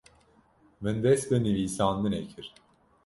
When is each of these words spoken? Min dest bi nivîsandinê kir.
Min 0.81 0.97
dest 1.03 1.25
bi 1.29 1.37
nivîsandinê 1.45 2.21
kir. 2.31 2.47